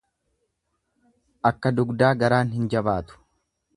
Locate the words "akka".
1.49-1.73